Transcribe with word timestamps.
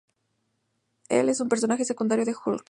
Él 1.09 1.29
es 1.29 1.41
un 1.41 1.47
personaje 1.47 1.85
secundario 1.85 2.25
de 2.25 2.33
Hulk. 2.43 2.59